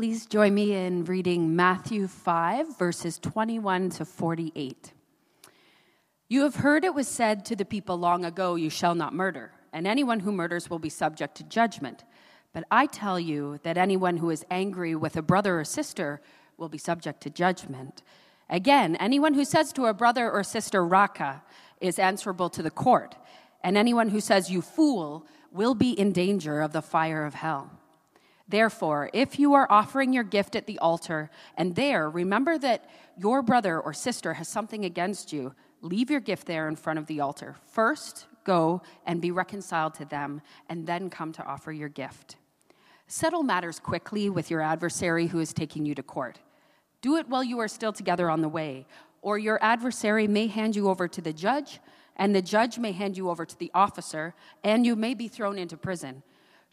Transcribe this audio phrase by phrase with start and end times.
[0.00, 4.94] Please join me in reading Matthew 5, verses 21 to 48.
[6.26, 9.52] You have heard it was said to the people long ago, You shall not murder,
[9.74, 12.04] and anyone who murders will be subject to judgment.
[12.54, 16.22] But I tell you that anyone who is angry with a brother or sister
[16.56, 18.02] will be subject to judgment.
[18.48, 21.42] Again, anyone who says to a brother or sister, Raca,
[21.78, 23.16] is answerable to the court,
[23.62, 27.79] and anyone who says, You fool, will be in danger of the fire of hell.
[28.50, 33.42] Therefore, if you are offering your gift at the altar, and there remember that your
[33.42, 37.20] brother or sister has something against you, leave your gift there in front of the
[37.20, 37.54] altar.
[37.70, 42.38] First, go and be reconciled to them, and then come to offer your gift.
[43.06, 46.40] Settle matters quickly with your adversary who is taking you to court.
[47.02, 48.84] Do it while you are still together on the way,
[49.22, 51.78] or your adversary may hand you over to the judge,
[52.16, 55.56] and the judge may hand you over to the officer, and you may be thrown
[55.56, 56.24] into prison.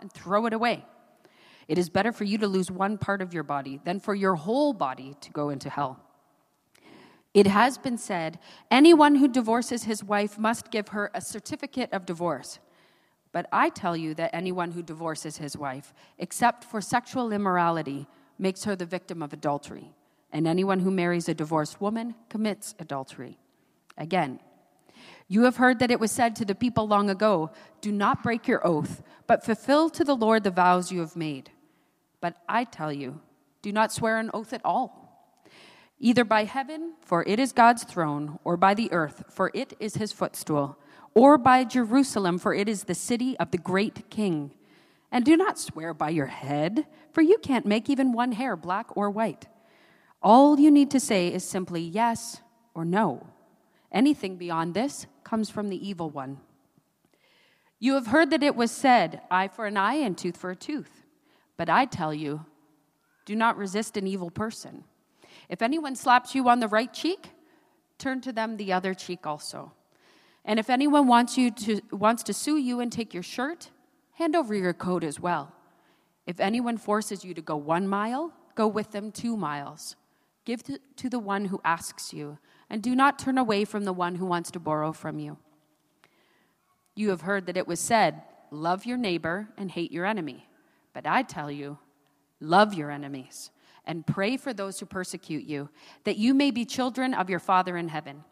[0.00, 0.84] and throw it away.
[1.68, 4.36] It is better for you to lose one part of your body than for your
[4.36, 6.00] whole body to go into hell.
[7.34, 8.38] It has been said
[8.70, 12.60] anyone who divorces his wife must give her a certificate of divorce.
[13.32, 18.06] But I tell you that anyone who divorces his wife, except for sexual immorality,
[18.38, 19.92] makes her the victim of adultery.
[20.32, 23.38] And anyone who marries a divorced woman commits adultery.
[23.98, 24.40] Again,
[25.28, 28.46] you have heard that it was said to the people long ago Do not break
[28.46, 31.50] your oath, but fulfill to the Lord the vows you have made.
[32.20, 33.20] But I tell you,
[33.62, 35.42] do not swear an oath at all,
[35.98, 39.96] either by heaven, for it is God's throne, or by the earth, for it is
[39.96, 40.78] his footstool,
[41.14, 44.52] or by Jerusalem, for it is the city of the great king.
[45.10, 48.96] And do not swear by your head, for you can't make even one hair black
[48.96, 49.46] or white.
[50.22, 52.40] All you need to say is simply yes
[52.74, 53.26] or no.
[53.96, 56.36] Anything beyond this comes from the evil one.
[57.78, 60.54] You have heard that it was said, eye for an eye and tooth for a
[60.54, 61.06] tooth.
[61.56, 62.44] But I tell you,
[63.24, 64.84] do not resist an evil person.
[65.48, 67.30] If anyone slaps you on the right cheek,
[67.96, 69.72] turn to them the other cheek also.
[70.44, 73.70] And if anyone wants, you to, wants to sue you and take your shirt,
[74.12, 75.54] hand over your coat as well.
[76.26, 79.96] If anyone forces you to go one mile, go with them two miles.
[80.44, 82.36] Give to, to the one who asks you,
[82.68, 85.38] and do not turn away from the one who wants to borrow from you.
[86.94, 90.46] You have heard that it was said, Love your neighbor and hate your enemy.
[90.92, 91.78] But I tell you,
[92.40, 93.50] love your enemies
[93.84, 95.68] and pray for those who persecute you,
[96.04, 98.24] that you may be children of your Father in heaven.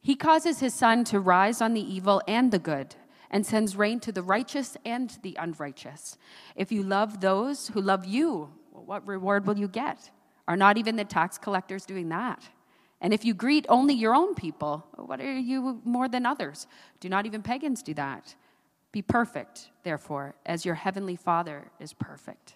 [0.00, 2.96] He causes his sun to rise on the evil and the good,
[3.30, 6.18] and sends rain to the righteous and the unrighteous.
[6.56, 10.10] If you love those who love you, what reward will you get?
[10.48, 12.48] Are not even the tax collectors doing that?
[13.00, 16.66] And if you greet only your own people, what are you more than others?
[17.00, 18.34] Do not even pagans do that.
[18.92, 22.54] Be perfect, therefore, as your heavenly Father is perfect.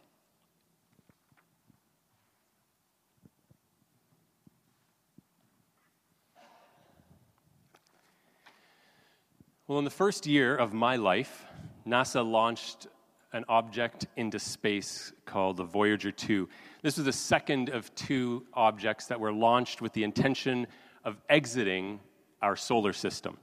[9.67, 11.47] Well, in the first year of my life,
[11.87, 12.87] NASA launched
[13.33, 16.49] an object into space called the Voyager 2.
[16.85, 20.67] This was the second of two objects that were launched with the intention
[21.03, 21.99] of exiting
[22.43, 23.39] our solar system.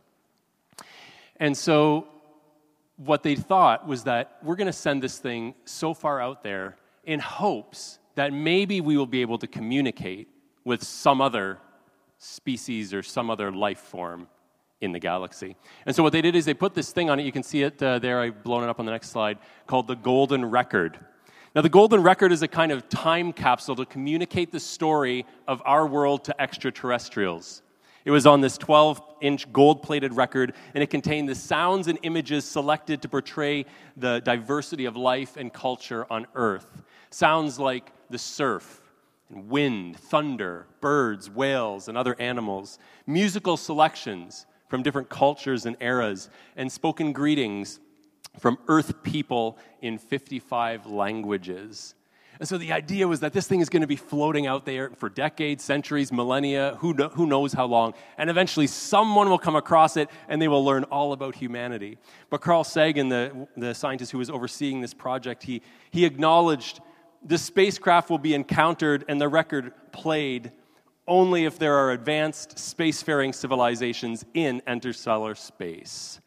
[1.37, 2.07] And so,
[2.97, 6.77] what they thought was that we're going to send this thing so far out there
[7.03, 10.27] in hopes that maybe we will be able to communicate
[10.63, 11.57] with some other
[12.19, 14.27] species or some other life form
[14.81, 15.55] in the galaxy.
[15.87, 17.23] And so what they did is they put this thing on it.
[17.23, 18.19] You can see it uh, there.
[18.19, 20.99] I've blown it up on the next slide called the Golden Record.
[21.53, 25.61] Now, the Golden Record is a kind of time capsule to communicate the story of
[25.65, 27.61] our world to extraterrestrials.
[28.05, 31.99] It was on this 12 inch gold plated record, and it contained the sounds and
[32.03, 33.65] images selected to portray
[33.97, 36.83] the diversity of life and culture on Earth.
[37.09, 38.81] Sounds like the surf,
[39.29, 42.79] and wind, thunder, birds, whales, and other animals.
[43.05, 47.81] Musical selections from different cultures and eras, and spoken greetings
[48.39, 51.95] from Earth people in 55 languages.
[52.39, 54.89] And so the idea was that this thing is going to be floating out there
[54.97, 57.93] for decades, centuries, millennia, who, who knows how long.
[58.17, 61.99] And eventually someone will come across it and they will learn all about humanity.
[62.31, 65.61] But Carl Sagan, the, the scientist who was overseeing this project, he,
[65.91, 66.79] he acknowledged
[67.23, 70.51] the spacecraft will be encountered and the record played
[71.07, 76.19] only if there are advanced spacefaring civilizations in interstellar space.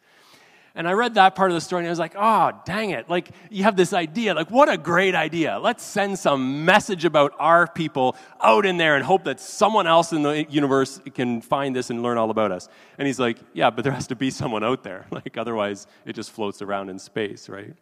[0.77, 3.09] And I read that part of the story and I was like, oh, dang it.
[3.09, 4.33] Like, you have this idea.
[4.33, 5.57] Like, what a great idea.
[5.57, 10.11] Let's send some message about our people out in there and hope that someone else
[10.11, 12.67] in the universe can find this and learn all about us.
[12.97, 15.05] And he's like, yeah, but there has to be someone out there.
[15.15, 17.73] Like, otherwise, it just floats around in space, right?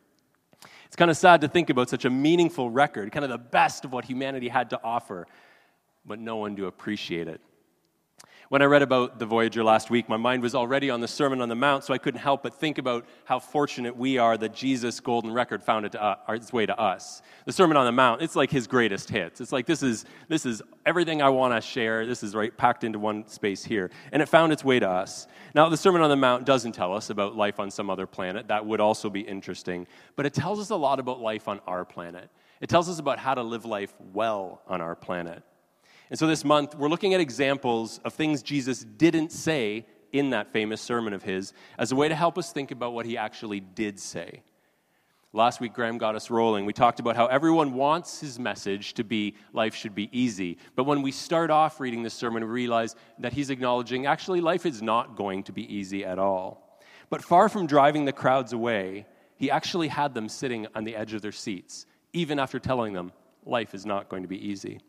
[0.86, 3.86] It's kind of sad to think about such a meaningful record, kind of the best
[3.86, 5.25] of what humanity had to offer,
[6.06, 7.42] but no one to appreciate it.
[8.54, 11.42] When I read about the Voyager last week, my mind was already on the Sermon
[11.42, 14.54] on the Mount, so I couldn't help but think about how fortunate we are that
[14.54, 17.24] Jesus' golden record found uh, its way to us.
[17.48, 19.42] The Sermon on the Mount, it's like his greatest hits.
[19.42, 22.06] It's like this is, this is everything I want to share.
[22.06, 23.90] This is right packed into one space here.
[24.12, 25.26] And it found its way to us.
[25.56, 28.50] Now, the Sermon on the Mount doesn't tell us about life on some other planet.
[28.50, 29.88] That would also be interesting.
[30.16, 32.30] But it tells us a lot about life on our planet.
[32.62, 35.42] It tells us about how to live life well on our planet.
[36.10, 40.54] And so this month, we're looking at examples of things Jesus didn't say in that
[40.54, 43.60] famous sermon of his as a way to help us think about what he actually
[43.60, 44.44] did say.
[45.36, 46.68] Last week, Graham got us rolling.
[46.68, 50.60] We talked about how everyone wants his message to be life should be easy.
[50.76, 54.68] But when we start off reading this sermon, we realize that he's acknowledging actually life
[54.68, 56.80] is not going to be easy at all.
[57.10, 61.16] But far from driving the crowds away, he actually had them sitting on the edge
[61.16, 63.12] of their seats, even after telling them
[63.44, 64.82] life is not going to be easy.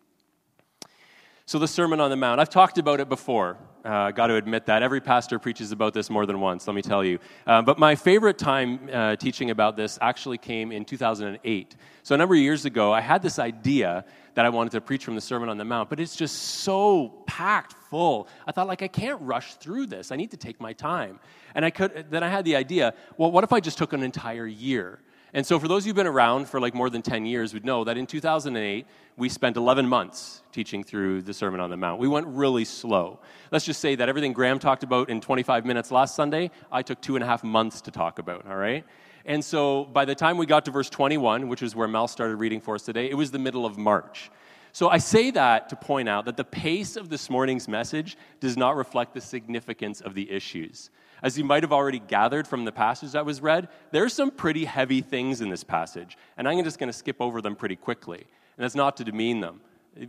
[1.47, 3.59] So, the Sermon on the Mount, I've talked about it before.
[3.85, 4.83] Uh, got to admit that.
[4.83, 7.19] Every pastor preaches about this more than once, let me tell you.
[7.47, 11.77] Uh, but my favorite time uh, teaching about this actually came in 2008.
[12.03, 15.05] So, a number of years ago, I had this idea that I wanted to preach
[15.05, 18.27] from the Sermon on the Mount, but it's just so packed full.
[18.47, 20.13] I thought, like, I can't rush through this.
[20.13, 21.21] I need to take my time.
[21.55, 24.03] And I could, then I had the idea, well, what if I just took an
[24.03, 24.99] entire year?
[25.37, 27.83] And so, for those who've been around for like more than 10 years, would know
[27.83, 28.87] that in 2008,
[29.17, 31.99] we spent 11 months teaching through the Sermon on the Mount.
[31.99, 33.19] We went really slow.
[33.51, 37.01] Let's just say that everything Graham talked about in 25 minutes last Sunday, I took
[37.01, 38.85] two and a half months to talk about, all right?
[39.25, 42.37] And so, by the time we got to verse 21, which is where Mel started
[42.37, 44.31] reading for us today, it was the middle of March.
[44.71, 48.57] So, I say that to point out that the pace of this morning's message does
[48.57, 50.91] not reflect the significance of the issues.
[51.23, 54.31] As you might have already gathered from the passage that was read, there are some
[54.31, 57.77] pretty heavy things in this passage, and I'm just going to skip over them pretty
[57.77, 58.27] quickly.
[58.57, 59.61] And that's not to demean them.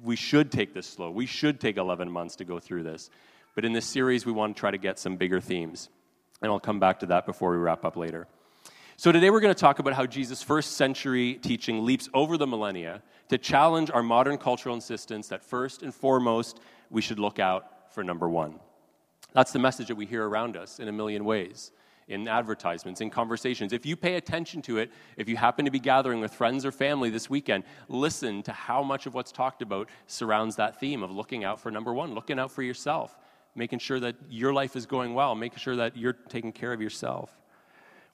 [0.03, 1.11] We should take this slow.
[1.11, 3.09] We should take 11 months to go through this.
[3.53, 5.89] But in this series, we want to try to get some bigger themes.
[6.41, 8.27] And I'll come back to that before we wrap up later.
[8.97, 12.47] So, today we're going to talk about how Jesus' first century teaching leaps over the
[12.47, 16.59] millennia to challenge our modern cultural insistence that first and foremost,
[16.89, 18.59] we should look out for number one.
[19.35, 21.71] That's the message that we hear around us in a million ways
[22.07, 23.73] in advertisements, in conversations.
[23.73, 26.71] If you pay attention to it, if you happen to be gathering with friends or
[26.71, 31.11] family this weekend, listen to how much of what's talked about surrounds that theme of
[31.11, 33.17] looking out for number one, looking out for yourself,
[33.55, 36.81] making sure that your life is going well, making sure that you're taking care of
[36.81, 37.35] yourself.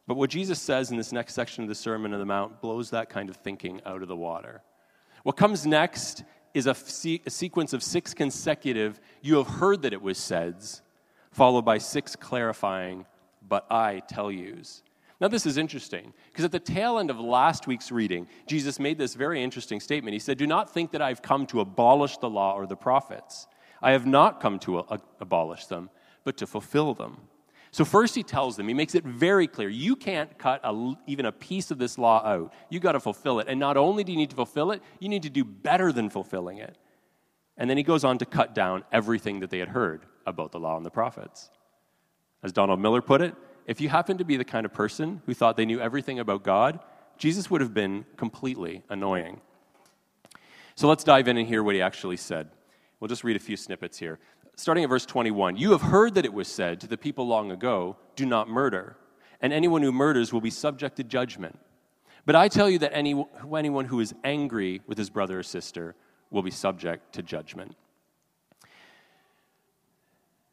[0.07, 2.89] But what Jesus says in this next section of the Sermon on the Mount blows
[2.91, 4.63] that kind of thinking out of the water.
[5.23, 6.23] What comes next
[6.53, 10.55] is a, se- a sequence of six consecutive, you have heard that it was said,
[11.31, 13.05] followed by six clarifying,
[13.47, 14.83] but I tell yous.
[15.19, 18.97] Now, this is interesting because at the tail end of last week's reading, Jesus made
[18.97, 20.13] this very interesting statement.
[20.13, 23.45] He said, Do not think that I've come to abolish the law or the prophets.
[23.83, 25.91] I have not come to a- abolish them,
[26.23, 27.17] but to fulfill them.
[27.69, 31.27] So, first, he tells them, he makes it very clear you can't cut a, even
[31.27, 32.51] a piece of this law out.
[32.69, 33.47] You got to fulfill it.
[33.47, 36.09] And not only do you need to fulfill it, you need to do better than
[36.09, 36.77] fulfilling it.
[37.57, 40.59] And then he goes on to cut down everything that they had heard about the
[40.59, 41.49] law and the prophets.
[42.43, 43.35] As Donald Miller put it,
[43.67, 46.43] if you happen to be the kind of person who thought they knew everything about
[46.43, 46.79] God,
[47.17, 49.41] Jesus would have been completely annoying.
[50.75, 52.49] So let's dive in and hear what he actually said.
[52.99, 54.19] We'll just read a few snippets here.
[54.55, 57.51] Starting at verse 21 You have heard that it was said to the people long
[57.51, 58.97] ago, Do not murder,
[59.41, 61.59] and anyone who murders will be subject to judgment.
[62.25, 63.25] But I tell you that any,
[63.55, 65.95] anyone who is angry with his brother or sister
[66.29, 67.75] will be subject to judgment.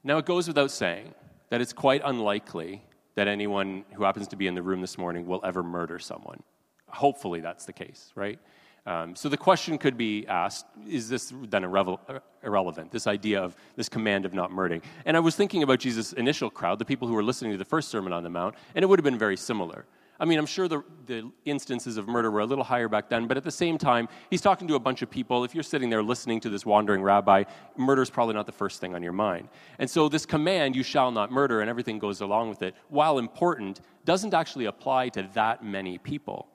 [0.05, 1.15] Now, it goes without saying
[1.51, 2.83] that it's quite unlikely
[3.17, 6.43] that anyone who happens to be in the room this morning will ever murder someone.
[6.89, 8.39] Hopefully, that's the case, right?
[8.87, 12.01] Um, so the question could be asked is this then irrevel-
[12.43, 14.83] irrelevant, this idea of this command of not murdering?
[15.05, 17.65] And I was thinking about Jesus' initial crowd, the people who were listening to the
[17.65, 19.85] first Sermon on the Mount, and it would have been very similar.
[20.21, 23.29] I mean, I'm sure the, the instances of murder were a little higher back then,
[23.29, 25.45] but at the same time, he's talking to a bunch of people.
[25.45, 27.45] If you're sitting there listening to this wandering rabbi,
[27.77, 29.49] murder is probably not the first thing on your mind.
[29.79, 33.19] And so, this command, you shall not murder, and everything goes along with it, while
[33.19, 36.49] important, doesn't actually apply to that many people.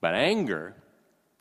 [0.00, 0.74] But anger,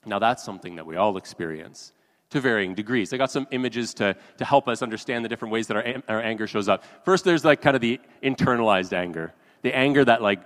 [0.05, 1.91] Now, that's something that we all experience
[2.29, 3.11] to varying degrees.
[3.11, 6.21] I got some images to, to help us understand the different ways that our, our
[6.21, 6.83] anger shows up.
[7.03, 10.39] First, there's like kind of the internalized anger, the anger that like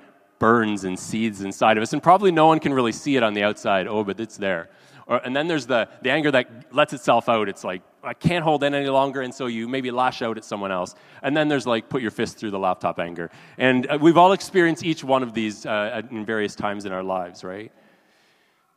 [0.44, 3.34] burns and seethes inside of us, and probably no one can really see it on
[3.34, 3.88] the outside.
[3.88, 4.68] Oh, but it's there.
[5.08, 6.46] Or, and then there's the, the anger that
[6.80, 7.48] lets itself out.
[7.48, 10.44] It's like, I can't hold in any longer, and so you maybe lash out at
[10.44, 10.96] someone else.
[11.22, 13.32] And then there's like, put your fist through the laptop anger.
[13.58, 17.04] And uh, we've all experienced each one of these uh, in various times in our
[17.04, 17.72] lives, right?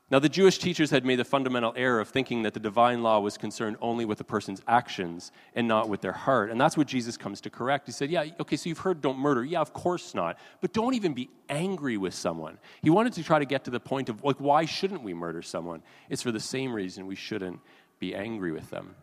[0.09, 3.19] Now, the Jewish teachers had made the fundamental error of thinking that the divine law
[3.19, 6.53] was concerned only with a person's actions and not with their heart.
[6.53, 7.87] And that's what Jesus comes to correct.
[7.87, 9.45] He said, Yeah, okay, so you've heard don't murder.
[9.45, 10.39] Yeah, of course not.
[10.61, 12.59] But don't even be angry with someone.
[12.83, 15.43] He wanted to try to get to the point of, like, why shouldn't we murder
[15.43, 15.83] someone?
[16.09, 17.59] It's for the same reason we shouldn't
[17.99, 18.95] be angry with them.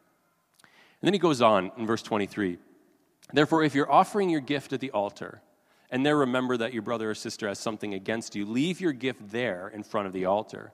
[0.63, 2.59] And then he goes on in verse 23
[3.33, 5.41] Therefore, if you're offering your gift at the altar,
[5.89, 9.31] and there remember that your brother or sister has something against you, leave your gift
[9.31, 10.71] there in front of the altar.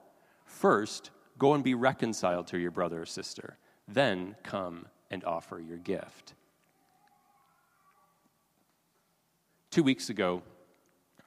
[0.50, 3.56] First, go and be reconciled to your brother or sister.
[3.88, 6.34] Then come and offer your gift.
[9.70, 10.42] Two weeks ago,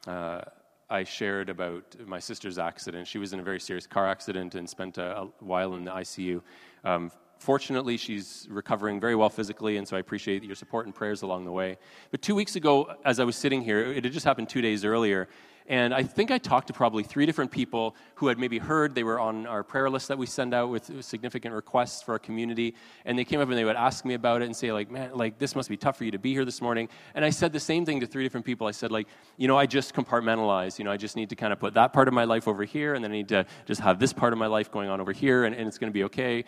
[0.06, 0.42] uh,
[0.90, 3.08] I shared about my sister's accident.
[3.08, 5.92] She was in a very serious car accident and spent a, a while in the
[5.92, 6.42] ICU.
[6.84, 11.22] Um, fortunately, she's recovering very well physically, and so I appreciate your support and prayers
[11.22, 11.78] along the way.
[12.12, 14.84] But two weeks ago, as I was sitting here, it had just happened two days
[14.84, 15.30] earlier,
[15.68, 19.04] and I think I talked to probably three different people who had maybe heard they
[19.04, 22.76] were on our prayer list that we send out with significant requests for our community.
[23.06, 25.12] And they came up and they would ask me about it and say, like, man,
[25.14, 26.90] like, this must be tough for you to be here this morning.
[27.16, 28.68] And I said the same thing to three different people.
[28.68, 30.78] I said, like, you know, I just compartmentalize.
[30.78, 32.64] You know, I just need to kind of put that part of my life over
[32.64, 35.00] here, and then I need to just have this part of my life going on
[35.00, 36.44] over here, and, and it's going to be okay.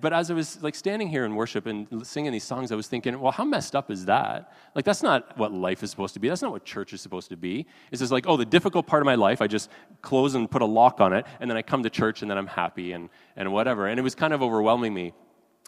[0.00, 2.88] But as I was like standing here in worship and singing these songs, I was
[2.88, 4.52] thinking, well, how messed up is that?
[4.74, 6.28] Like, that's not what life is supposed to be.
[6.28, 7.66] That's not what church is supposed to be.
[7.92, 9.70] It's just like, oh, the difficult part of my life, I just
[10.02, 12.38] close and put a lock on it, and then I come to church and then
[12.38, 13.86] I'm happy and, and whatever.
[13.86, 15.12] And it was kind of overwhelming me.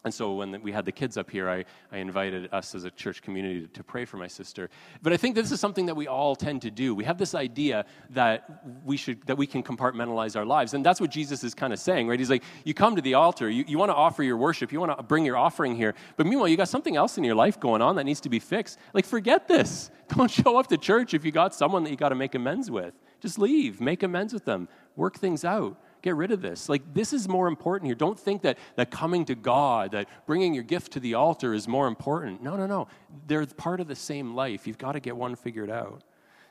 [0.05, 2.91] And so when we had the kids up here, I, I invited us as a
[2.91, 4.69] church community to, to, pray for my sister.
[5.01, 6.93] But I think this is something that we all tend to do.
[6.93, 10.75] We have this idea that we, should, that we can compartmentalize our lives.
[10.75, 12.19] And that's what Jesus is kind of saying, right?
[12.19, 14.81] He's like, you come to the altar, you, you want to offer your worship, you
[14.81, 15.95] want to bring your offering here.
[16.17, 18.41] But meanwhile, you got something else in your life going on that needs to be
[18.41, 18.81] fixed.
[18.95, 19.91] Like, forget this.
[20.09, 22.71] Don't show up to church if you got someone that you got to make amends
[22.71, 22.95] with.
[23.21, 26.69] Just leave, make amends with them, work things out get rid of this.
[26.69, 27.95] Like, this is more important here.
[27.95, 31.67] Don't think that, that coming to God, that bringing your gift to the altar is
[31.67, 32.43] more important.
[32.43, 32.89] No, no, no.
[33.27, 34.67] They're part of the same life.
[34.67, 36.03] You've got to get one figured out.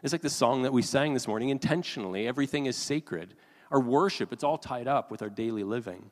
[0.04, 3.36] It's like the song that we sang this morning intentionally, everything is sacred.
[3.70, 6.10] Our worship, it's all tied up with our daily living.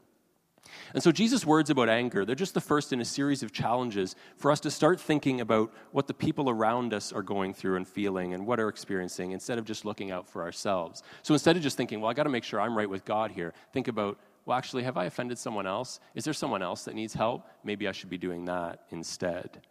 [0.94, 4.16] And so, Jesus' words about anger, they're just the first in a series of challenges
[4.38, 7.88] for us to start thinking about what the people around us are going through and
[7.88, 11.04] feeling and what are experiencing instead of just looking out for ourselves.
[11.24, 13.32] So, instead of just thinking, well, I got to make sure I'm right with God
[13.32, 16.00] here, think about, well, actually, have I offended someone else?
[16.16, 17.48] Is there someone else that needs help?
[17.64, 19.62] Maybe I should be doing that instead.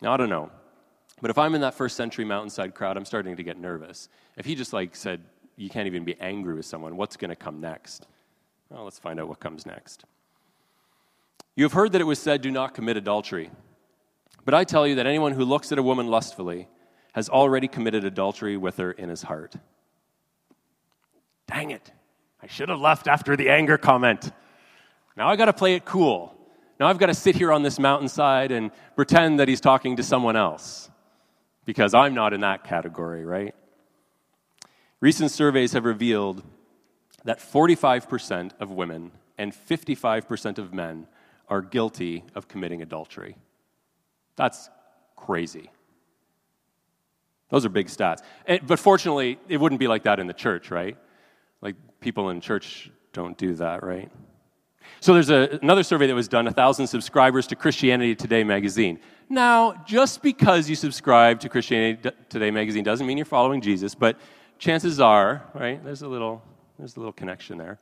[0.00, 0.50] Now, I don't know.
[1.20, 4.08] But if I'm in that first century mountainside crowd, I'm starting to get nervous.
[4.36, 5.22] If he just like said,
[5.56, 8.06] you can't even be angry with someone, what's going to come next?
[8.70, 10.04] Well, let's find out what comes next.
[11.56, 13.50] You have heard that it was said, Do not commit adultery.
[14.44, 16.68] But I tell you that anyone who looks at a woman lustfully
[17.12, 19.54] has already committed adultery with her in his heart.
[21.48, 21.90] Dang it.
[22.42, 24.32] I should have left after the anger comment.
[25.16, 26.34] Now I got to play it cool.
[26.78, 30.02] Now I've got to sit here on this mountainside and pretend that he's talking to
[30.02, 30.88] someone else
[31.66, 33.54] because I'm not in that category, right?
[35.00, 36.42] Recent surveys have revealed
[37.24, 41.06] that 45% of women and 55% of men
[41.48, 43.36] are guilty of committing adultery.
[44.36, 44.70] That's
[45.16, 45.70] crazy.
[47.50, 48.22] Those are big stats.
[48.66, 50.96] But fortunately, it wouldn't be like that in the church, right?
[51.60, 54.10] Like people in church don't do that, right?
[55.00, 58.98] So there's a, another survey that was done 1,000 subscribers to Christianity Today magazine.
[59.28, 64.18] Now, just because you subscribe to Christianity Today magazine doesn't mean you're following Jesus, but
[64.58, 66.42] chances are, right, there's a little,
[66.80, 67.78] there's a little connection there.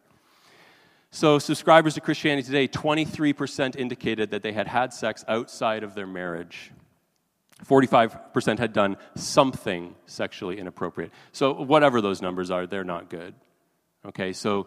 [1.10, 6.06] So, subscribers to Christianity Today, 23% indicated that they had had sex outside of their
[6.06, 6.70] marriage.
[7.64, 11.10] 45% had done something sexually inappropriate.
[11.32, 13.34] So, whatever those numbers are, they're not good.
[14.04, 14.66] Okay, so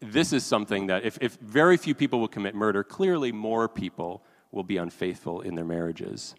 [0.00, 4.22] this is something that if, if very few people will commit murder, clearly more people
[4.50, 6.34] will be unfaithful in their marriages.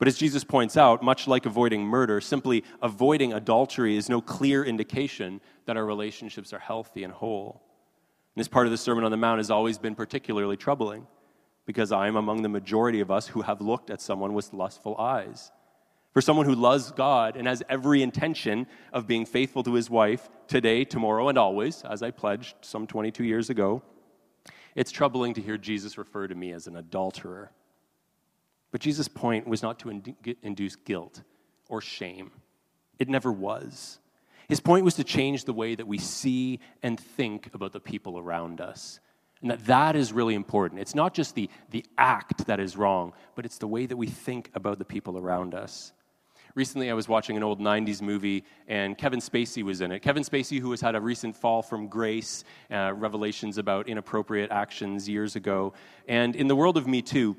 [0.00, 4.64] But as Jesus points out, much like avoiding murder, simply avoiding adultery is no clear
[4.64, 7.62] indication that our relationships are healthy and whole.
[8.34, 11.06] And this part of the Sermon on the Mount has always been particularly troubling
[11.66, 14.96] because I am among the majority of us who have looked at someone with lustful
[14.96, 15.52] eyes.
[16.14, 20.30] For someone who loves God and has every intention of being faithful to his wife
[20.48, 23.82] today, tomorrow, and always, as I pledged some 22 years ago,
[24.74, 27.52] it's troubling to hear Jesus refer to me as an adulterer.
[28.70, 30.02] But Jesus' point was not to
[30.42, 31.22] induce guilt
[31.68, 32.30] or shame,
[32.98, 33.98] it never was.
[34.48, 38.18] His point was to change the way that we see and think about the people
[38.18, 38.98] around us.
[39.42, 40.80] And that that is really important.
[40.80, 44.08] It's not just the, the act that is wrong, but it's the way that we
[44.08, 45.92] think about the people around us.
[46.56, 50.00] Recently, I was watching an old 90s movie, and Kevin Spacey was in it.
[50.00, 55.08] Kevin Spacey, who has had a recent fall from grace, uh, revelations about inappropriate actions
[55.08, 55.72] years ago.
[56.08, 57.36] And in the world of Me Too,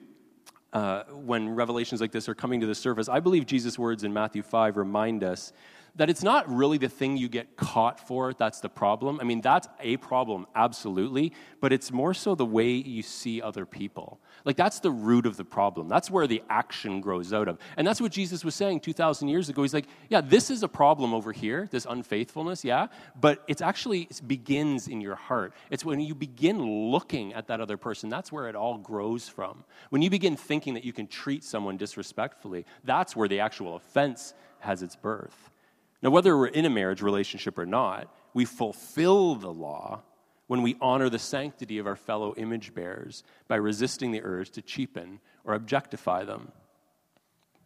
[0.74, 4.13] uh, when revelations like this are coming to the surface, I believe Jesus' words in
[4.13, 5.51] Matthew 5 remind us
[5.95, 9.19] that it's not really the thing you get caught for that's the problem.
[9.19, 13.65] I mean, that's a problem, absolutely, but it's more so the way you see other
[13.65, 14.19] people.
[14.45, 15.88] Like, that's the root of the problem.
[15.88, 17.60] That's where the action grows out of.
[17.77, 19.62] And that's what Jesus was saying 2,000 years ago.
[19.62, 22.88] He's like, yeah, this is a problem over here, this unfaithfulness, yeah,
[23.19, 25.53] but it's actually, it begins in your heart.
[25.69, 29.63] It's when you begin looking at that other person, that's where it all grows from.
[29.89, 34.33] When you begin thinking that you can treat someone disrespectfully, that's where the actual offense
[34.60, 35.51] has its birth.
[36.01, 40.01] Now, whether we're in a marriage relationship or not, we fulfill the law
[40.48, 44.62] when we honor the sanctity of our fellow image bearers by resisting the urge to
[44.62, 46.51] cheapen or objectify them.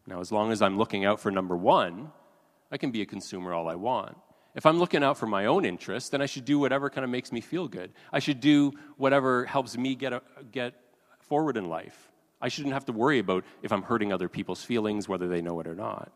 [0.05, 2.11] Now, as long as I'm looking out for number one,
[2.71, 4.17] I can be a consumer all I want.
[4.53, 7.09] If I'm looking out for my own interests, then I should do whatever kind of
[7.09, 7.91] makes me feel good.
[8.13, 10.73] I should do whatever helps me get, a, get
[11.19, 12.11] forward in life.
[12.39, 15.59] I shouldn't have to worry about if I'm hurting other people's feelings, whether they know
[15.59, 16.11] it or not.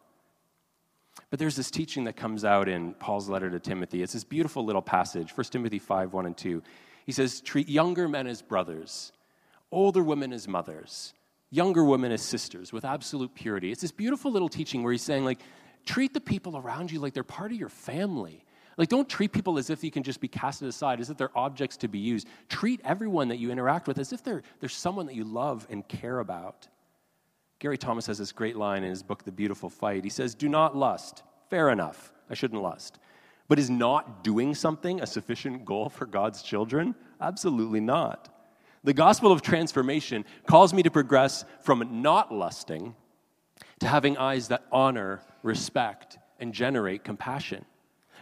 [1.29, 4.01] But there's this teaching that comes out in Paul's letter to Timothy.
[4.01, 6.63] It's this beautiful little passage, 1 Timothy 5 1 and 2.
[7.05, 9.11] He says, Treat younger men as brothers,
[9.71, 11.13] older women as mothers,
[11.51, 13.71] younger women as sisters with absolute purity.
[13.71, 15.39] It's this beautiful little teaching where he's saying, like,
[15.85, 18.43] treat the people around you like they're part of your family.
[18.77, 21.37] Like, don't treat people as if you can just be casted aside, as if they're
[21.37, 22.27] objects to be used.
[22.47, 25.87] Treat everyone that you interact with as if they're, they're someone that you love and
[25.87, 26.67] care about.
[27.59, 30.03] Gary Thomas has this great line in his book, The Beautiful Fight.
[30.05, 31.23] He says, Do not lust.
[31.49, 32.13] Fair enough.
[32.29, 32.99] I shouldn't lust.
[33.49, 36.95] But is not doing something a sufficient goal for God's children?
[37.19, 38.33] Absolutely not.
[38.83, 42.95] The gospel of transformation calls me to progress from not lusting
[43.79, 47.65] to having eyes that honor, respect, and generate compassion.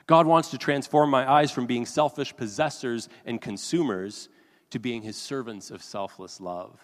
[0.08, 4.30] God wants to transform my eyes from being selfish possessors and consumers
[4.70, 6.80] to being his servants of selfless love.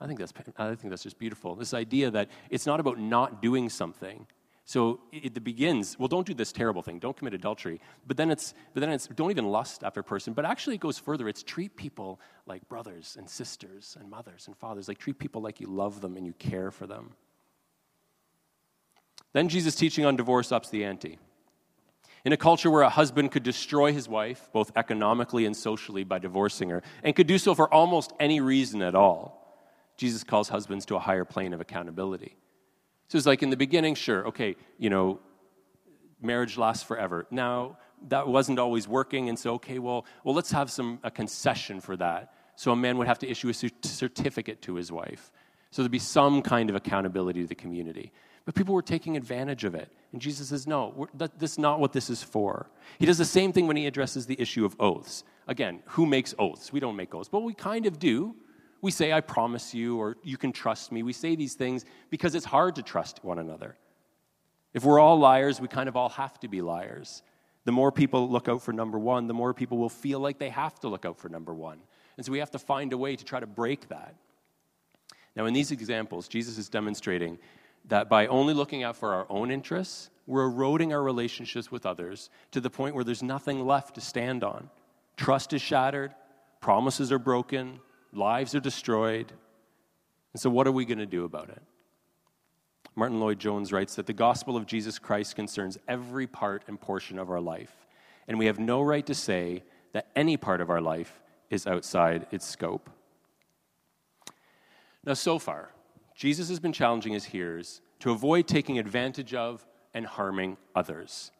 [0.00, 1.54] I think that's, I think that's just beautiful.
[1.54, 4.26] This idea that it's not about not doing something.
[4.64, 7.80] So it, it begins, well, don't do this terrible thing, don't commit adultery.
[8.06, 10.34] But then it's, but then it's don't even lust after a person.
[10.34, 11.26] But actually, it goes further.
[11.26, 14.86] It's treat people like brothers and sisters and mothers and fathers.
[14.86, 17.14] Like treat people like you love them and you care for them.
[19.32, 21.18] Then Jesus' teaching on divorce ups the ante.
[22.24, 26.18] In a culture where a husband could destroy his wife, both economically and socially, by
[26.18, 29.37] divorcing her, and could do so for almost any reason at all,
[29.98, 32.36] Jesus calls husbands to a higher plane of accountability.
[33.08, 35.18] So it's like in the beginning, sure, okay, you know,
[36.22, 37.26] marriage lasts forever.
[37.30, 41.80] Now, that wasn't always working, and so, okay, well, well let's have some a concession
[41.80, 42.32] for that.
[42.54, 45.32] So a man would have to issue a certificate to his wife.
[45.70, 48.12] So there'd be some kind of accountability to the community.
[48.44, 49.92] But people were taking advantage of it.
[50.12, 52.70] And Jesus says, no, that, that's not what this is for.
[52.98, 55.22] He does the same thing when he addresses the issue of oaths.
[55.46, 56.72] Again, who makes oaths?
[56.72, 58.34] We don't make oaths, but we kind of do
[58.80, 61.02] we say, I promise you, or you can trust me.
[61.02, 63.76] We say these things because it's hard to trust one another.
[64.74, 67.22] If we're all liars, we kind of all have to be liars.
[67.64, 70.50] The more people look out for number one, the more people will feel like they
[70.50, 71.80] have to look out for number one.
[72.16, 74.14] And so we have to find a way to try to break that.
[75.34, 77.38] Now, in these examples, Jesus is demonstrating
[77.86, 82.28] that by only looking out for our own interests, we're eroding our relationships with others
[82.50, 84.68] to the point where there's nothing left to stand on.
[85.16, 86.14] Trust is shattered,
[86.60, 87.80] promises are broken,
[88.12, 89.32] lives are destroyed.
[90.32, 91.62] And so, what are we going to do about it?
[92.94, 97.30] Martyn Lloyd-Jones writes that the gospel of Jesus Christ concerns every part and portion of
[97.30, 97.86] our life,
[98.26, 102.26] and we have no right to say that any part of our life is outside
[102.30, 102.90] its scope.
[105.04, 105.70] Now, so far,
[106.14, 111.30] Jesus has been challenging his hearers to avoid taking advantage of and harming others.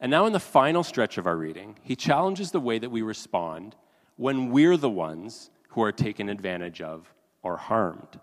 [0.00, 3.02] And now, in the final stretch of our reading, he challenges the way that we
[3.02, 3.76] respond
[4.16, 7.12] when we're the ones who are taken advantage of
[7.42, 8.18] or harmed.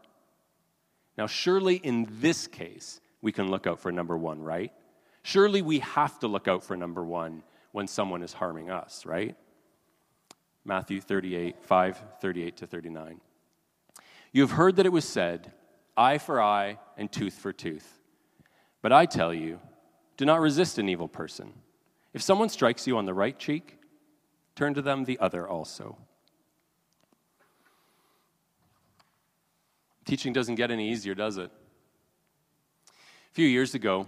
[1.20, 4.74] Now, surely in this case, we can look out for number one, right?
[5.22, 9.36] Surely we have to look out for number one when someone is harming us, right?
[10.66, 13.22] Matthew 38, 5, 38 to 39.
[14.32, 15.52] You have heard that it was said,
[15.96, 18.00] eye for eye and tooth for tooth.
[18.82, 19.60] But I tell you,
[20.18, 21.54] do not resist an evil person.
[22.14, 23.78] If someone strikes you on the right cheek,
[24.56, 26.00] turn to them the other also.
[30.06, 31.50] Teaching doesn't get any easier, does it?
[32.90, 34.06] A few years ago,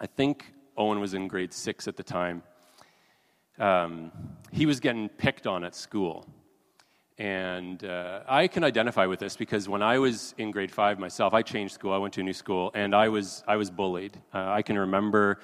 [0.00, 2.42] I think Owen was in grade six at the time.
[3.58, 4.10] Um,
[4.50, 6.26] he was getting picked on at school.
[7.18, 11.34] And uh, I can identify with this because when I was in grade five myself,
[11.34, 11.92] I changed school.
[11.92, 14.16] I went to a new school, and I was I was bullied.
[14.32, 15.40] Uh, I can remember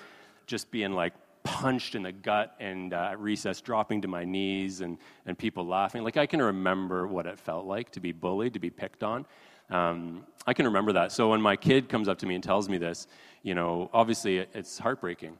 [0.47, 1.13] just being like
[1.45, 5.67] punched in the gut and uh, at recess dropping to my knees and and people
[5.67, 6.03] laughing.
[6.03, 9.27] Like I can remember what it felt like to be bullied, to be picked on.
[9.71, 11.13] Um, I can remember that.
[11.13, 13.07] So when my kid comes up to me and tells me this,
[13.43, 15.39] you know, obviously it, it's heartbreaking.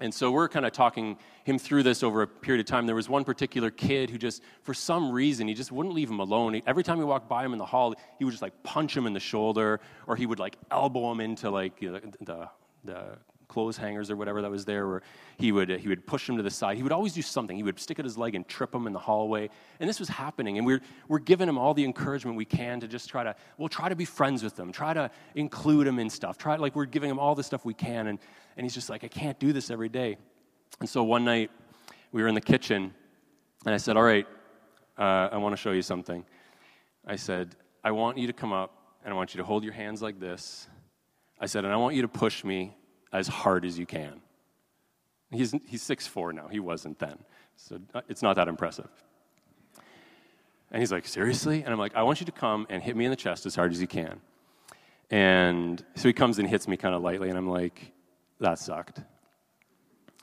[0.00, 2.86] And so we're kind of talking him through this over a period of time.
[2.86, 6.20] There was one particular kid who just, for some reason, he just wouldn't leave him
[6.20, 6.62] alone.
[6.66, 9.06] Every time he walked by him in the hall, he would just like punch him
[9.06, 12.48] in the shoulder, or he would like elbow him into like you know, the,
[12.84, 15.02] the clothes hangers or whatever that was there, or
[15.38, 16.76] he would, he would push him to the side.
[16.76, 17.56] He would always do something.
[17.56, 19.50] He would stick at his leg and trip him in the hallway.
[19.80, 20.58] And this was happening.
[20.58, 23.68] And we're, we're giving him all the encouragement we can to just try to, we'll
[23.68, 26.38] try to be friends with them, try to include him in stuff.
[26.38, 28.06] Try, like, we're giving him all the stuff we can.
[28.06, 28.18] And,
[28.56, 30.18] and he's just like, I can't do this every day.
[30.80, 31.50] And so one night,
[32.12, 32.94] we were in the kitchen,
[33.66, 34.26] and I said, All right,
[34.98, 36.24] uh, I want to show you something.
[37.06, 39.72] I said, I want you to come up, and I want you to hold your
[39.72, 40.68] hands like this.
[41.40, 42.76] I said, and I want you to push me
[43.12, 44.20] as hard as you can.
[45.30, 46.48] He's, he's 6'4 now.
[46.48, 47.18] He wasn't then.
[47.56, 48.88] So uh, it's not that impressive.
[50.70, 51.62] And he's like, Seriously?
[51.62, 53.54] And I'm like, I want you to come and hit me in the chest as
[53.54, 54.20] hard as you can.
[55.10, 57.92] And so he comes and hits me kind of lightly, and I'm like,
[58.40, 59.00] That sucked.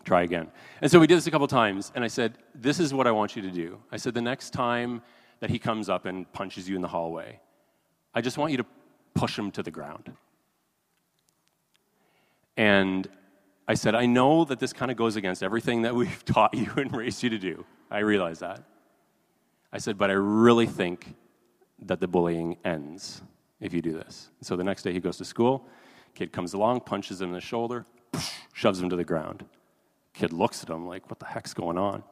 [0.03, 0.51] Try again.
[0.81, 3.11] And so we did this a couple times, and I said, This is what I
[3.11, 3.79] want you to do.
[3.91, 5.01] I said, The next time
[5.39, 7.39] that he comes up and punches you in the hallway,
[8.13, 8.65] I just want you to
[9.15, 10.11] push him to the ground.
[12.57, 13.07] And
[13.67, 16.71] I said, I know that this kind of goes against everything that we've taught you
[16.77, 17.65] and raised you to do.
[17.89, 18.63] I realize that.
[19.71, 21.15] I said, but I really think
[21.79, 23.21] that the bullying ends
[23.59, 24.29] if you do this.
[24.41, 25.67] So the next day he goes to school,
[26.13, 27.85] kid comes along, punches him in the shoulder,
[28.53, 29.45] shoves him to the ground.
[30.13, 32.03] Kid looks at him like, what the heck's going on?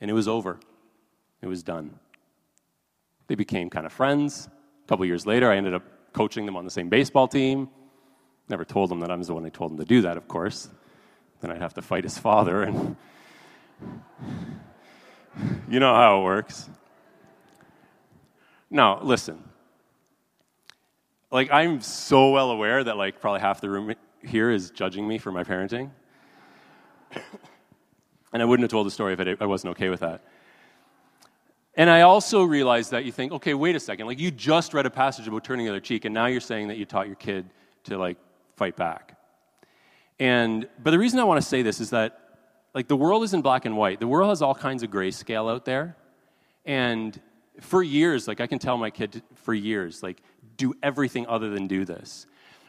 [0.00, 0.60] And it was over.
[1.42, 1.98] It was done.
[3.26, 4.48] They became kind of friends.
[4.84, 5.82] A couple years later, I ended up
[6.12, 7.68] coaching them on the same baseball team.
[8.50, 10.26] Never told him that I was the one who told him to do that, of
[10.26, 10.68] course.
[11.40, 12.96] Then I'd have to fight his father, and
[15.68, 16.68] you know how it works.
[18.68, 19.44] Now, listen.
[21.30, 25.18] Like, I'm so well aware that, like, probably half the room here is judging me
[25.18, 25.92] for my parenting.
[28.32, 30.24] and I wouldn't have told the story if I wasn't okay with that.
[31.76, 34.08] And I also realize that you think, okay, wait a second.
[34.08, 36.66] Like, you just read a passage about turning the other cheek, and now you're saying
[36.66, 37.48] that you taught your kid
[37.84, 38.18] to, like,
[38.60, 39.16] fight back.
[40.18, 42.20] And, but the reason I want to say this is that,
[42.74, 44.00] like, the world isn't black and white.
[44.00, 45.96] The world has all kinds of grayscale out there.
[46.66, 47.18] And
[47.60, 50.20] for years, like, I can tell my kid for years, like,
[50.58, 52.26] do everything other than do this.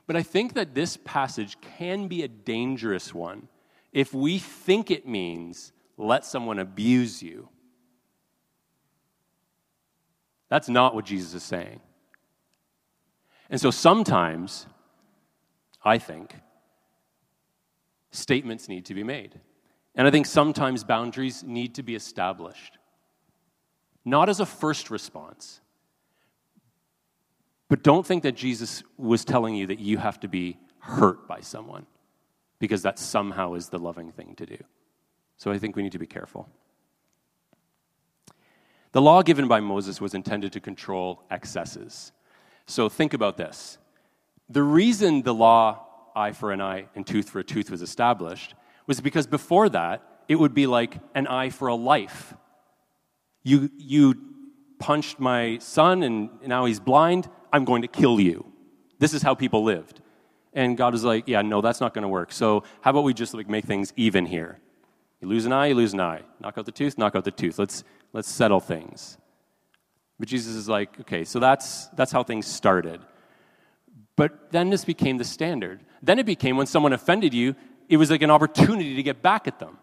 [0.08, 3.50] But I think that this passage can be a dangerous one
[3.92, 7.50] if we think it means let someone abuse you.
[10.48, 11.82] That's not what Jesus is saying.
[13.50, 14.68] And so sometimes
[15.84, 16.36] I think,
[18.12, 19.40] statements need to be made.
[19.96, 22.78] And I think sometimes boundaries need to be established.
[24.06, 25.62] Not as a first response,
[27.68, 31.40] but don't think that Jesus was telling you that you have to be hurt by
[31.40, 31.86] someone
[32.60, 34.58] because that somehow is the loving thing to do.
[35.38, 36.50] So I think we need to be careful.
[38.92, 42.12] The law given by Moses was intended to control excesses.
[42.66, 43.78] So think about this
[44.52, 45.86] the reason the law,
[46.16, 48.54] eye for an eye and tooth for a tooth, was established
[48.86, 52.34] was because before that, it would be like an eye for a life.
[53.44, 54.16] You, you
[54.80, 58.52] punched my son and now he's blind, I'm going to kill you.
[59.00, 60.02] This is how people lived.
[60.54, 62.32] And God was like, yeah, no, that's not going to work.
[62.32, 64.60] So how about we just like make things even here?
[65.22, 66.24] You lose an eye, you lose an eye.
[66.40, 67.58] Knock out the tooth, knock out the tooth.
[67.58, 69.18] Let's, let's settle things.
[70.20, 73.02] But Jesus is like, okay, so that's, that's how things started.
[74.16, 75.84] But then this became the standard.
[76.02, 77.56] Then it became when someone offended you,
[77.90, 79.78] it was like an opportunity to get back at them.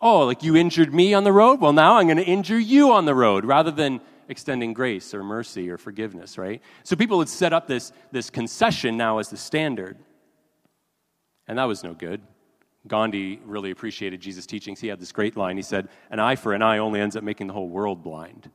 [0.00, 1.60] Oh, like you injured me on the road?
[1.60, 5.24] Well, now I'm going to injure you on the road rather than extending grace or
[5.24, 6.62] mercy or forgiveness, right?
[6.84, 9.98] So people had set up this, this concession now as the standard.
[11.48, 12.20] And that was no good.
[12.86, 14.80] Gandhi really appreciated Jesus' teachings.
[14.80, 15.56] He had this great line.
[15.56, 18.50] He said, An eye for an eye only ends up making the whole world blind.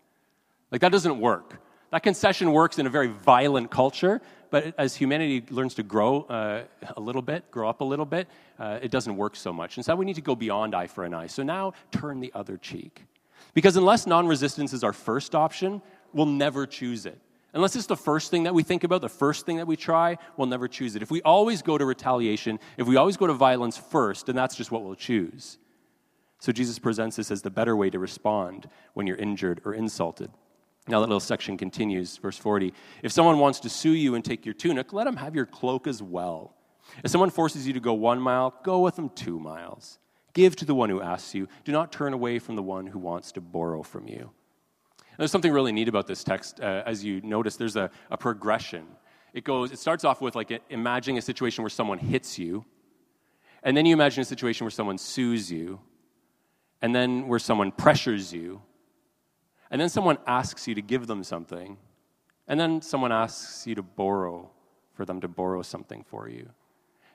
[0.72, 1.62] Like, that doesn't work.
[1.94, 6.64] That concession works in a very violent culture, but as humanity learns to grow uh,
[6.98, 8.28] a little bit, grow up a little bit,
[8.58, 9.78] uh, it doesn't work so much.
[9.78, 11.28] And so we need to go beyond eye for an eye.
[11.28, 13.06] So now turn the other cheek.
[13.54, 17.22] Because unless non resistance is our first option, we'll never choose it.
[17.54, 20.18] Unless it's the first thing that we think about, the first thing that we try,
[20.36, 21.04] we'll never choose it.
[21.04, 24.56] If we always go to retaliation, if we always go to violence first, then that's
[24.56, 25.60] just what we'll choose.
[26.40, 30.32] So Jesus presents this as the better way to respond when you're injured or insulted.
[30.88, 32.74] Now, that little section continues, verse 40.
[33.04, 35.88] If someone wants to sue you and take your tunic, let him have your cloak
[35.88, 36.56] as well.
[37.04, 39.98] If someone forces you to go one mile, go with them two miles.
[40.34, 41.48] Give to the one who asks you.
[41.64, 44.32] Do not turn away from the one who wants to borrow from you.
[45.18, 46.60] There's something really neat about this text.
[46.60, 48.86] Uh, as you notice, there's a, a progression.
[49.34, 52.66] It goes, it starts off with like a, imagining a situation where someone hits you,
[53.62, 55.80] and then you imagine a situation where someone sues you,
[56.82, 58.62] and then where someone pressures you,
[59.74, 61.78] and then someone asks you to give them something,
[62.48, 64.52] and then someone asks you to borrow
[64.94, 66.48] for them to borrow something for you.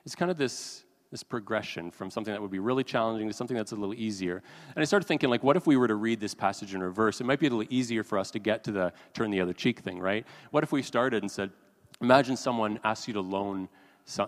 [0.05, 3.57] It's kind of this this progression from something that would be really challenging to something
[3.57, 4.43] that's a little easier.
[4.75, 7.19] And I started thinking, like, what if we were to read this passage in reverse?
[7.19, 9.53] It might be a little easier for us to get to the turn the other
[9.53, 10.23] cheek thing, right?
[10.51, 11.49] What if we started and said,
[11.99, 13.69] imagine someone asks you to loan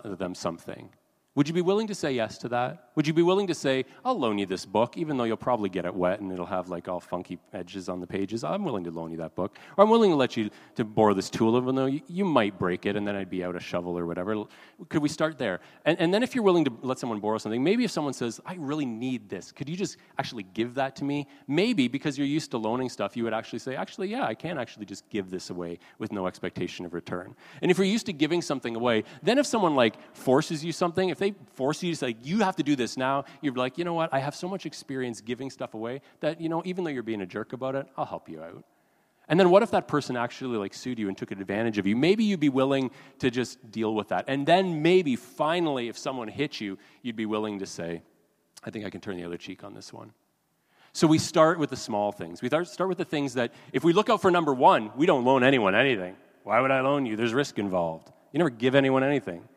[0.02, 0.88] them something.
[1.34, 2.90] Would you be willing to say yes to that?
[2.94, 5.70] Would you be willing to say, I'll loan you this book, even though you'll probably
[5.70, 8.44] get it wet and it'll have like all funky edges on the pages?
[8.44, 9.56] I'm willing to loan you that book.
[9.78, 12.58] Or I'm willing to let you to borrow this tool, even though you, you might
[12.58, 14.44] break it and then I'd be out a shovel or whatever.
[14.90, 15.60] Could we start there?
[15.86, 18.38] And, and then if you're willing to let someone borrow something, maybe if someone says,
[18.44, 21.26] I really need this, could you just actually give that to me?
[21.48, 24.58] Maybe because you're used to loaning stuff, you would actually say, actually, yeah, I can
[24.58, 27.34] actually just give this away with no expectation of return.
[27.62, 31.08] And if you're used to giving something away, then if someone like forces you something,
[31.08, 33.84] if they force you to say, you have to do this now, you're like, you
[33.84, 36.90] know what, I have so much experience giving stuff away that, you know, even though
[36.90, 38.64] you're being a jerk about it, I'll help you out.
[39.28, 41.96] And then what if that person actually like sued you and took advantage of you?
[41.96, 44.24] Maybe you'd be willing to just deal with that.
[44.26, 48.02] And then maybe finally, if someone hits you, you'd be willing to say,
[48.64, 50.12] I think I can turn the other cheek on this one.
[50.92, 52.42] So we start with the small things.
[52.42, 55.24] We start with the things that, if we look out for number one, we don't
[55.24, 56.16] loan anyone anything.
[56.42, 57.16] Why would I loan you?
[57.16, 58.12] There's risk involved.
[58.32, 59.48] You never give anyone anything.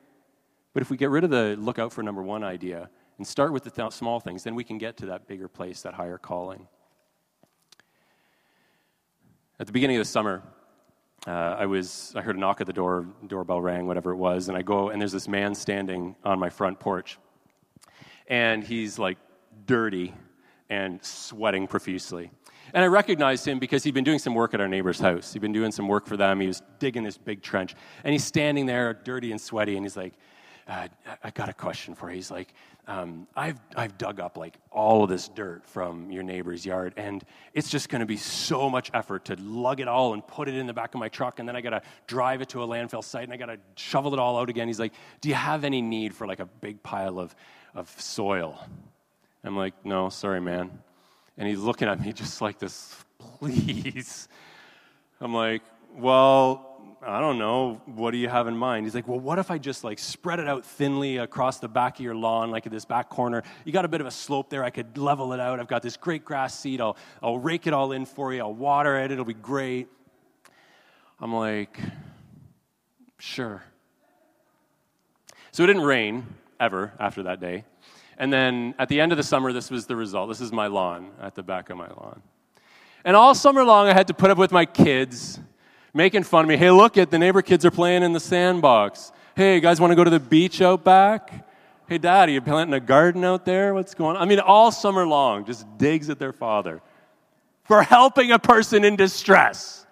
[0.76, 3.54] But if we get rid of the look out for number one idea and start
[3.54, 6.18] with the th- small things, then we can get to that bigger place, that higher
[6.18, 6.68] calling.
[9.58, 10.44] At the beginning of the summer,
[11.26, 14.50] uh, I was I heard a knock at the door, doorbell rang, whatever it was,
[14.50, 17.20] and I go and there's this man standing on my front porch,
[18.28, 19.18] and he's like
[19.66, 20.14] dirty
[20.70, 22.32] and sweating profusely.
[22.74, 25.32] And I recognized him because he'd been doing some work at our neighbor's house.
[25.32, 26.42] He'd been doing some work for them.
[26.42, 29.96] He was digging this big trench, and he's standing there, dirty and sweaty, and he's
[29.96, 30.16] like,
[30.68, 30.88] uh,
[31.24, 32.16] I got a question for you.
[32.16, 32.54] He's like,
[32.88, 37.24] um, I've, I've dug up like all of this dirt from your neighbor's yard, and
[37.54, 40.56] it's just going to be so much effort to lug it all and put it
[40.56, 42.68] in the back of my truck, and then I got to drive it to a
[42.68, 44.68] landfill site, and I got to shovel it all out again.
[44.68, 47.36] He's like, Do you have any need for like a big pile of,
[47.74, 48.60] of soil?
[49.44, 50.72] I'm like, No, sorry, man.
[51.38, 54.28] And he's looking at me just like this, please.
[55.22, 55.62] I'm like,
[55.98, 56.76] Well,
[57.08, 58.86] I don't know, what do you have in mind?
[58.86, 62.00] He's like, well, what if I just like spread it out thinly across the back
[62.00, 63.44] of your lawn, like at this back corner?
[63.64, 64.64] You got a bit of a slope there.
[64.64, 65.60] I could level it out.
[65.60, 66.82] I've got this great grass seed.
[66.82, 68.42] I'll, I'll rake it all in for you.
[68.42, 69.12] I'll water it.
[69.12, 69.88] It'll be great.
[71.22, 71.80] I'm like,
[73.18, 73.64] sure.
[75.52, 76.26] So it didn't rain
[76.60, 77.64] ever after that day.
[78.18, 80.28] And then at the end of the summer, this was the result.
[80.28, 82.22] This is my lawn at the back of my lawn.
[83.06, 85.40] And all summer long, I had to put up with my kids
[85.96, 86.58] making fun of me.
[86.58, 89.12] Hey, look at the neighbor kids are playing in the sandbox.
[89.36, 91.48] Hey, you guys want to go to the beach out back?
[91.88, 93.74] Hey, Dad, are you planting a garden out there?
[93.74, 94.22] What's going on?
[94.22, 96.82] I mean, all summer long, just digs at their father
[97.64, 99.86] for helping a person in distress.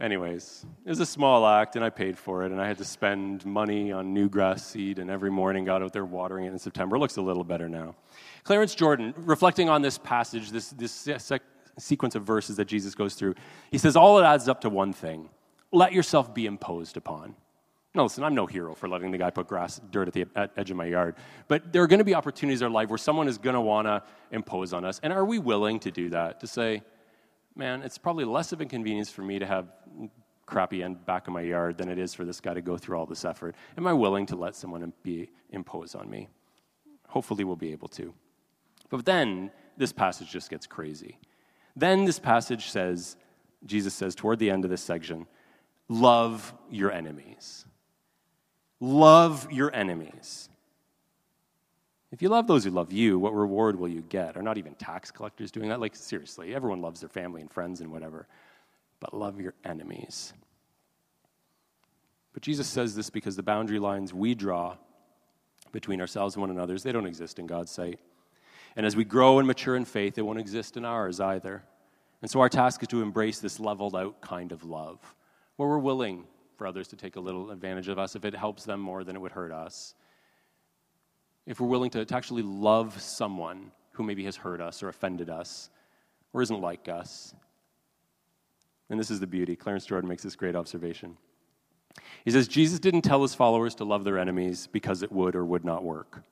[0.00, 2.86] Anyways, it was a small act, and I paid for it, and I had to
[2.86, 6.58] spend money on new grass seed, and every morning got out there watering it in
[6.58, 6.96] September.
[6.96, 7.94] It looks a little better now.
[8.44, 11.06] Clarence Jordan, reflecting on this passage, this, this
[11.78, 13.34] sequence of verses that Jesus goes through,
[13.70, 15.28] he says, all it adds up to one thing
[15.72, 17.36] let yourself be imposed upon.
[17.94, 20.70] Now, listen, I'm no hero for letting the guy put grass, dirt at the edge
[20.70, 21.16] of my yard.
[21.48, 23.60] But there are going to be opportunities in our life where someone is going to
[23.60, 25.00] want to impose on us.
[25.02, 26.40] And are we willing to do that?
[26.40, 26.82] To say,
[27.56, 29.72] man, it's probably less of inconvenience for me to have
[30.46, 32.96] crappy end back of my yard than it is for this guy to go through
[32.96, 33.56] all this effort.
[33.76, 36.28] Am I willing to let someone be impose on me?
[37.08, 38.14] Hopefully, we'll be able to.
[38.88, 41.18] But then this passage just gets crazy.
[41.76, 43.16] Then this passage says,
[43.64, 45.26] Jesus says toward the end of this section,
[45.88, 47.64] love your enemies.
[48.80, 50.48] Love your enemies.
[52.12, 54.36] If you love those who love you, what reward will you get?
[54.36, 55.80] Are not even tax collectors doing that?
[55.80, 58.26] Like, seriously, everyone loves their family and friends and whatever.
[58.98, 60.32] But love your enemies.
[62.32, 64.76] But Jesus says this because the boundary lines we draw
[65.72, 68.00] between ourselves and one another, they don't exist in God's sight.
[68.76, 71.62] And as we grow and mature in faith, it won't exist in ours either.
[72.22, 74.98] And so our task is to embrace this leveled out kind of love,
[75.56, 76.24] where we're willing
[76.56, 79.16] for others to take a little advantage of us if it helps them more than
[79.16, 79.94] it would hurt us.
[81.46, 85.30] If we're willing to, to actually love someone who maybe has hurt us or offended
[85.30, 85.70] us
[86.32, 87.34] or isn't like us.
[88.90, 89.56] And this is the beauty.
[89.56, 91.16] Clarence Jordan makes this great observation.
[92.24, 95.44] He says, Jesus didn't tell his followers to love their enemies because it would or
[95.44, 96.22] would not work.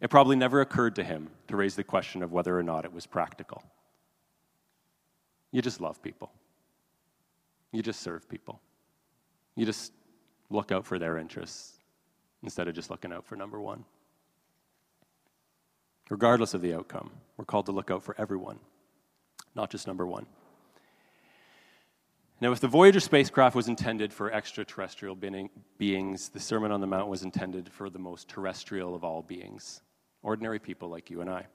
[0.00, 2.92] It probably never occurred to him to raise the question of whether or not it
[2.92, 3.62] was practical.
[5.52, 6.30] You just love people,
[7.72, 8.60] you just serve people,
[9.54, 9.92] you just
[10.50, 11.78] look out for their interests
[12.42, 13.84] instead of just looking out for number one.
[16.10, 18.58] Regardless of the outcome, we're called to look out for everyone,
[19.54, 20.26] not just number one.
[22.38, 25.16] Now, if the Voyager spacecraft was intended for extraterrestrial
[25.78, 29.80] beings, the Sermon on the Mount was intended for the most terrestrial of all beings
[30.22, 31.46] ordinary people like you and I.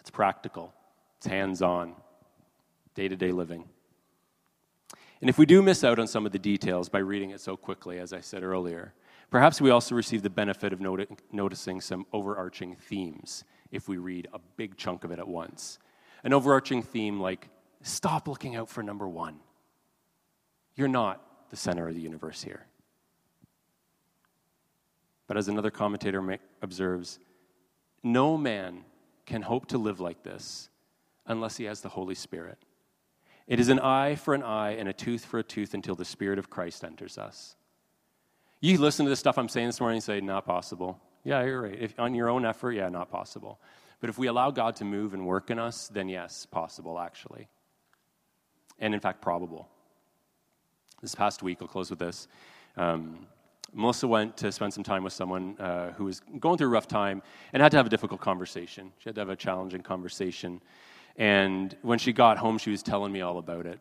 [0.00, 0.74] It's practical,
[1.18, 1.94] it's hands on,
[2.94, 3.64] day to day living.
[5.20, 7.56] And if we do miss out on some of the details by reading it so
[7.56, 8.92] quickly, as I said earlier,
[9.30, 14.26] perhaps we also receive the benefit of noti- noticing some overarching themes if we read
[14.32, 15.78] a big chunk of it at once.
[16.24, 17.48] An overarching theme like,
[17.82, 19.36] stop looking out for number one.
[20.74, 22.66] You're not the center of the universe here.
[25.28, 27.20] But as another commentator observes,
[28.02, 28.84] no man
[29.26, 30.68] can hope to live like this
[31.26, 32.58] unless he has the Holy Spirit.
[33.46, 36.04] It is an eye for an eye and a tooth for a tooth until the
[36.04, 37.56] Spirit of Christ enters us.
[38.60, 41.00] You listen to the stuff I'm saying this morning and say, not possible.
[41.24, 41.76] Yeah, you're right.
[41.78, 43.60] If, on your own effort, yeah, not possible.
[44.00, 47.48] But if we allow God to move and work in us, then yes, possible, actually.
[48.78, 49.68] And in fact, probable.
[51.00, 52.28] This past week, I'll close with this.
[52.76, 53.26] Um,
[53.74, 56.88] Melissa went to spend some time with someone uh, who was going through a rough
[56.88, 58.92] time and had to have a difficult conversation.
[58.98, 60.60] She had to have a challenging conversation.
[61.16, 63.80] And when she got home, she was telling me all about it.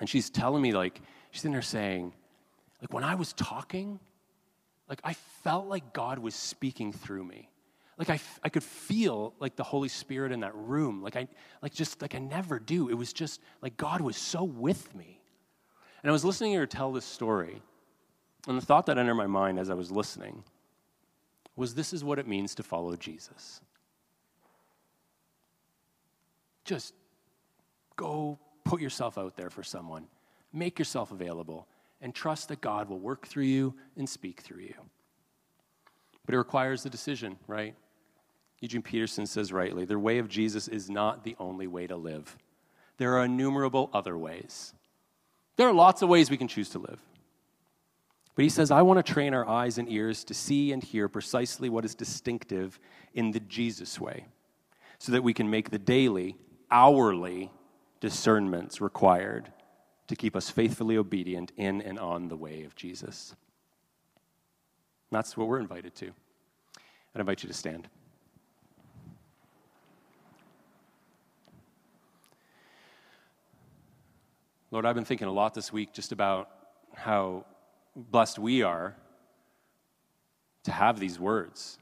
[0.00, 1.00] And she's telling me, like,
[1.30, 2.12] she's in there saying,
[2.82, 3.98] like, when I was talking,
[4.88, 7.48] like, I felt like God was speaking through me.
[7.98, 11.02] Like, I, I could feel, like, the Holy Spirit in that room.
[11.02, 11.28] Like, I,
[11.62, 12.90] like, just, like, I never do.
[12.90, 15.18] It was just, like, God was so with me.
[16.02, 17.62] And I was listening to her tell this story.
[18.46, 20.44] And the thought that entered my mind as I was listening
[21.56, 23.60] was this is what it means to follow Jesus.
[26.64, 26.94] Just
[27.96, 30.06] go put yourself out there for someone,
[30.52, 31.66] make yourself available,
[32.00, 34.74] and trust that God will work through you and speak through you.
[36.26, 37.74] But it requires a decision, right?
[38.60, 42.36] Eugene Peterson says rightly the way of Jesus is not the only way to live.
[42.98, 44.74] There are innumerable other ways.
[45.56, 47.00] There are lots of ways we can choose to live.
[48.36, 51.08] But he says, I want to train our eyes and ears to see and hear
[51.08, 52.78] precisely what is distinctive
[53.14, 54.26] in the Jesus way,
[54.98, 56.36] so that we can make the daily,
[56.70, 57.50] hourly
[57.98, 59.50] discernments required
[60.08, 63.34] to keep us faithfully obedient in and on the way of Jesus.
[65.10, 66.10] And that's what we're invited to.
[67.14, 67.88] I'd invite you to stand.
[74.70, 76.50] Lord, I've been thinking a lot this week just about
[76.94, 77.46] how
[77.96, 78.94] blessed we are
[80.64, 81.78] to have these words.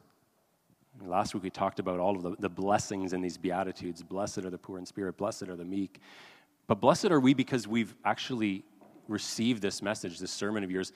[1.05, 4.03] Last week we talked about all of the, the blessings in these Beatitudes.
[4.03, 6.01] Blessed are the poor in spirit, blessed are the meek.
[6.67, 8.63] But blessed are we because we've actually
[9.09, 10.93] received this message, this sermon of yours.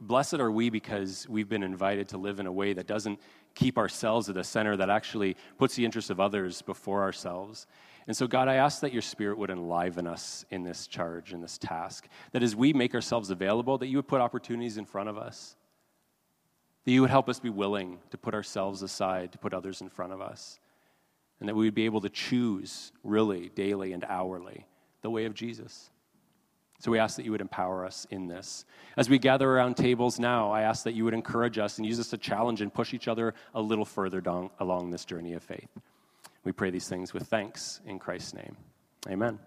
[0.00, 3.18] Blessed are we because we've been invited to live in a way that doesn't
[3.56, 7.66] keep ourselves at the center, that actually puts the interests of others before ourselves.
[8.06, 11.40] And so, God, I ask that your spirit would enliven us in this charge, in
[11.40, 12.06] this task.
[12.30, 15.56] That as we make ourselves available, that you would put opportunities in front of us.
[16.84, 19.88] That you would help us be willing to put ourselves aside, to put others in
[19.88, 20.60] front of us.
[21.40, 24.66] And that we would be able to choose, really, daily and hourly,
[25.02, 25.90] the way of Jesus.
[26.78, 28.64] So we ask that you would empower us in this.
[28.96, 31.98] As we gather around tables now, I ask that you would encourage us and use
[31.98, 35.42] us to challenge and push each other a little further down along this journey of
[35.42, 35.70] faith.
[36.44, 38.56] We pray these things with thanks in Christ's name.
[39.08, 39.38] Amen.